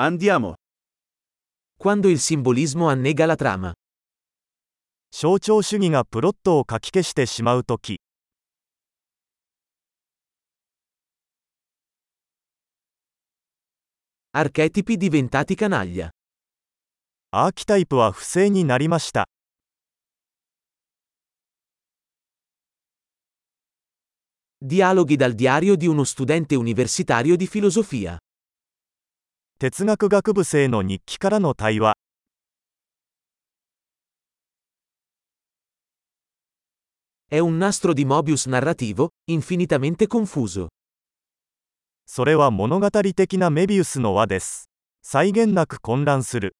[0.00, 0.54] Andiamo.
[1.76, 3.72] Quando il simbolismo annega la trama.
[5.10, 7.98] 象徴主義がプロットをかき消してしまうとき
[14.32, 16.10] Archetipi diventati canaglia.
[17.32, 19.28] アーキタイプは不正になりました
[24.64, 28.16] Dialoghi dal diario di uno studente universitario di filosofia.
[29.60, 31.94] 哲学学部生の日記からの対話
[37.28, 40.68] È un nastro di Mobius narrativo, infinitamente confuso.
[42.06, 44.70] それは物語的なメビウスの輪です
[45.02, 46.54] 際限なく混乱する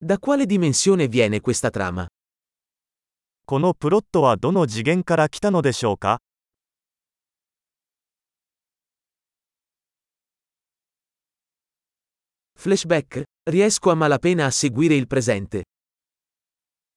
[0.00, 2.08] Da quale dimensione viene questa trama?
[3.45, 6.21] このプロットはどの次元から来たのでしょうか
[12.57, 13.23] Flashback?
[13.49, 15.63] Riesco a malapena a seguire il presente.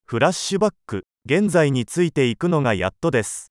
[0.06, 3.50] フラッシュバック現在についていくのがやっとです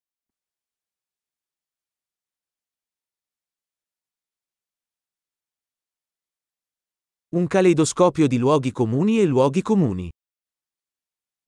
[7.36, 10.12] Un caleidoscopio di luoghi comuni e luoghi comuni.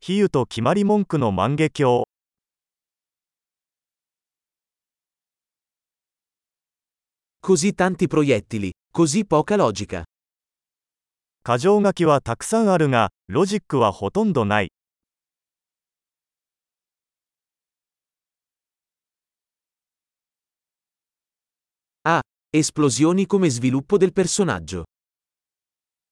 [0.02, 2.04] 比喩と決まり文句の万華鏡
[11.42, 14.72] 過剰書きはたくさんあるがロジックはほとんどない。
[22.04, 22.22] あ、
[22.54, 24.84] esplosioni come sviluppo a。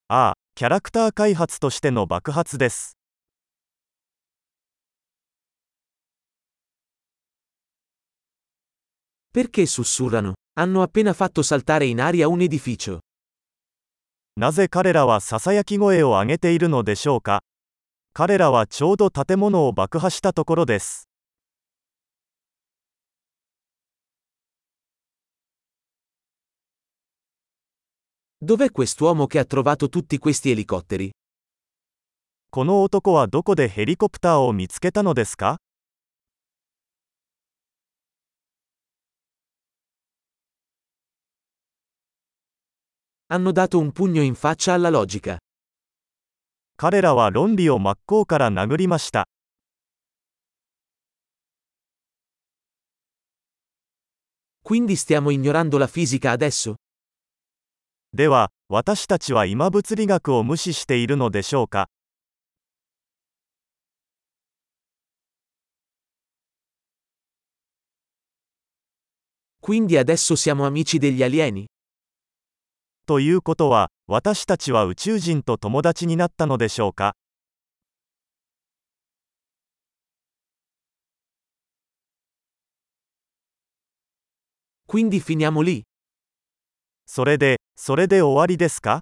[0.09, 2.98] あ、キャラクター開発としての爆発です。
[9.39, 12.99] Perché su suono, Hanno appena fatto saltare in aria un edificio.
[14.35, 17.45] なぜ彼らはささやき声を上げているのでしょうか
[18.13, 21.09] 彼らはちょうど建物を爆破したところです。
[32.51, 35.59] この男はどこでヘリコプターを見つけたのですか
[43.28, 45.38] Hanno dato un pugno in faccia alla logica.
[46.76, 49.28] 彼らは論理を真っ向から殴りました
[54.64, 56.76] Quindi stiamo ignorando la fisica adesso?
[58.14, 61.90] では私たちは今物理学を無視しているのでしょうか
[69.60, 71.66] Quindi adesso siamo amici degli alieni?
[73.09, 77.17] ということは私たちは宇宙人と友達になったのでしょうか
[84.87, 85.85] ？Quindi finiamo lì?
[87.07, 89.01] それでそれで終わりですか？